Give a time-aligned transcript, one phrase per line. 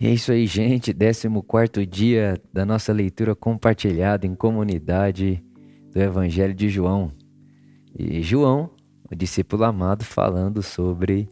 [0.00, 0.94] E é isso aí, gente.
[0.94, 5.44] 14 dia da nossa leitura compartilhada em comunidade
[5.92, 7.12] do Evangelho de João.
[7.94, 8.70] E João,
[9.12, 11.28] o discípulo amado, falando sobre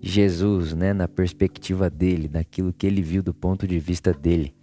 [0.00, 4.54] Jesus, né, na perspectiva dele, daquilo que ele viu do ponto de vista dele.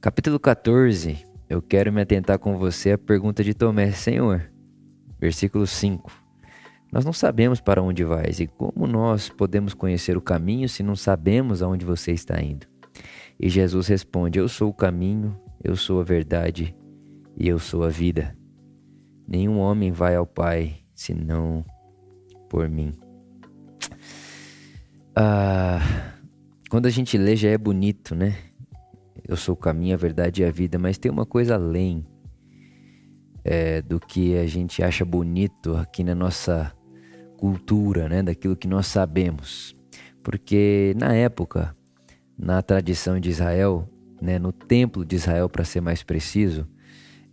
[0.00, 1.16] Capítulo 14,
[1.48, 4.50] eu quero me atentar com você à pergunta de Tomé, Senhor.
[5.20, 6.27] Versículo 5.
[6.90, 10.96] Nós não sabemos para onde vais e como nós podemos conhecer o caminho se não
[10.96, 12.66] sabemos aonde você está indo.
[13.38, 16.74] E Jesus responde: Eu sou o caminho, eu sou a verdade
[17.36, 18.36] e eu sou a vida.
[19.26, 21.64] Nenhum homem vai ao Pai senão
[22.48, 22.94] por mim.
[25.14, 25.80] Ah,
[26.70, 28.36] quando a gente lê já é bonito, né?
[29.26, 32.06] Eu sou o caminho, a verdade e a vida, mas tem uma coisa além
[33.44, 36.72] é, do que a gente acha bonito aqui na nossa
[37.38, 39.74] cultura, né, daquilo que nós sabemos.
[40.22, 41.74] Porque na época,
[42.36, 43.88] na tradição de Israel,
[44.20, 46.66] né, no templo de Israel, para ser mais preciso,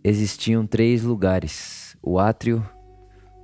[0.02, 2.64] existiam três lugares: o átrio,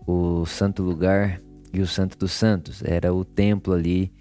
[0.06, 1.40] o santo lugar
[1.72, 2.82] e o santo dos santos.
[2.82, 4.12] Era o templo ali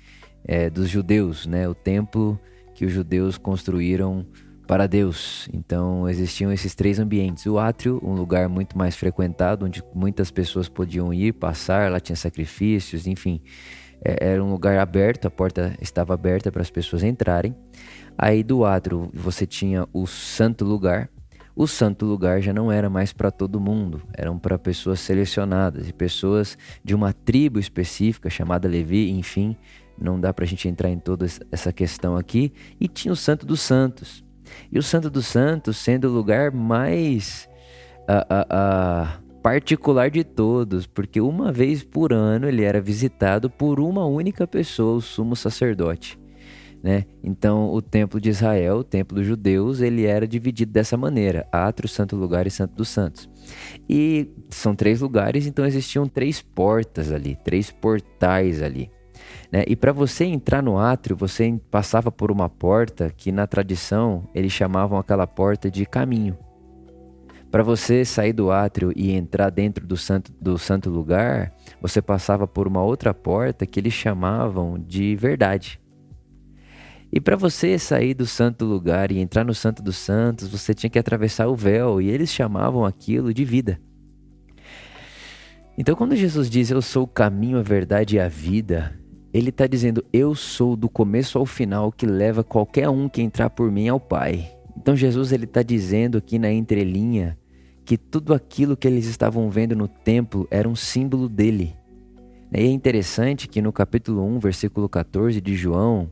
[0.44, 2.39] é, dos judeus, né, o templo
[2.73, 4.25] que os judeus construíram
[4.72, 5.50] para Deus.
[5.52, 10.69] Então existiam esses três ambientes: o átrio, um lugar muito mais frequentado, onde muitas pessoas
[10.69, 13.41] podiam ir, passar, lá tinha sacrifícios, enfim,
[14.02, 17.53] é, era um lugar aberto, a porta estava aberta para as pessoas entrarem.
[18.17, 21.09] Aí do átrio você tinha o santo lugar.
[21.53, 25.91] O santo lugar já não era mais para todo mundo, eram para pessoas selecionadas e
[25.91, 29.58] pessoas de uma tribo específica chamada Levi, enfim,
[30.00, 32.53] não dá para a gente entrar em toda essa questão aqui.
[32.80, 34.23] E tinha o Santo dos Santos,
[34.71, 37.49] e o Santo dos Santos sendo o lugar mais
[39.41, 44.97] particular de todos, porque uma vez por ano ele era visitado por uma única pessoa,
[44.97, 46.19] o sumo sacerdote.
[46.83, 47.05] Né?
[47.23, 51.88] Então, o templo de Israel, o templo dos judeus, ele era dividido dessa maneira: átrio,
[51.88, 53.29] santo lugar e santo dos santos.
[53.88, 58.90] E são três lugares, então existiam três portas ali, três portais ali.
[59.51, 59.63] Né?
[59.67, 64.51] E para você entrar no átrio, você passava por uma porta que na tradição eles
[64.51, 66.38] chamavam aquela porta de caminho.
[67.51, 72.47] Para você sair do átrio e entrar dentro do santo, do santo lugar, você passava
[72.47, 75.78] por uma outra porta que eles chamavam de verdade.
[77.11, 80.90] E para você sair do santo lugar e entrar no santo dos santos, você tinha
[80.90, 83.81] que atravessar o véu e eles chamavam aquilo de vida.
[85.78, 88.97] Então, quando Jesus diz eu sou o caminho, a verdade e a vida,
[89.34, 93.50] ele está dizendo: Eu sou do começo ao final que leva qualquer um que entrar
[93.50, 94.52] por mim ao Pai.
[94.75, 97.38] Então Jesus ele está dizendo aqui na entrelinha
[97.86, 101.75] que tudo aquilo que eles estavam vendo no templo era um símbolo dele.
[102.53, 106.09] E é interessante que no capítulo 1, versículo 14 de João,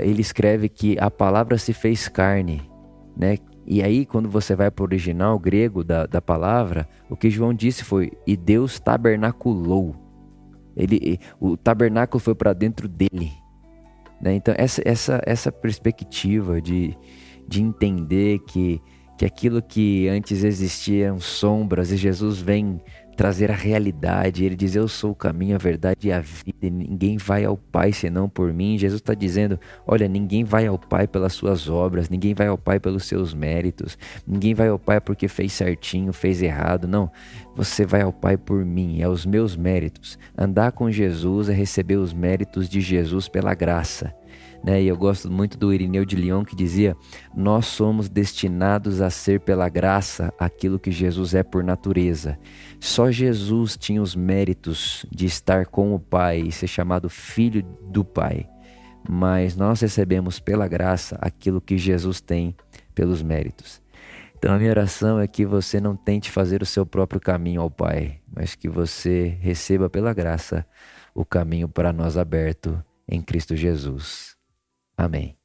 [0.00, 2.62] ele escreve que a palavra se fez carne,
[3.16, 3.36] né?
[3.66, 7.54] E aí, quando você vai para o original grego da, da palavra, o que João
[7.54, 10.03] disse foi: E Deus tabernaculou.
[10.76, 13.32] Ele, o tabernáculo foi para dentro dele.
[14.20, 14.34] Né?
[14.34, 16.96] Então, essa, essa, essa perspectiva de,
[17.46, 18.80] de entender que,
[19.18, 22.80] que aquilo que antes existia eram sombras e Jesus vem
[23.14, 24.44] trazer a realidade.
[24.44, 27.92] Ele diz: Eu sou o caminho, a verdade e a vida, ninguém vai ao Pai
[27.92, 28.78] senão por mim.
[28.78, 32.78] Jesus está dizendo: Olha, ninguém vai ao Pai pelas suas obras, ninguém vai ao Pai
[32.80, 36.86] pelos seus méritos, ninguém vai ao Pai porque fez certinho, fez errado.
[36.86, 37.10] Não,
[37.54, 40.18] você vai ao Pai por mim, é os meus méritos.
[40.36, 44.14] Andar com Jesus é receber os méritos de Jesus pela graça.
[44.64, 44.82] Né?
[44.82, 46.96] E eu gosto muito do Irineu de Lyon que dizia:
[47.36, 52.38] Nós somos destinados a ser pela graça aquilo que Jesus é por natureza.
[52.80, 58.02] Só Jesus tinha os méritos de estar com o Pai e ser chamado filho do
[58.02, 58.48] Pai.
[59.06, 62.56] Mas nós recebemos pela graça aquilo que Jesus tem
[62.94, 63.82] pelos méritos.
[64.38, 67.70] Então a minha oração é que você não tente fazer o seu próprio caminho ao
[67.70, 70.66] Pai, mas que você receba pela graça
[71.14, 74.34] o caminho para nós aberto em Cristo Jesus.
[74.96, 75.36] Amém.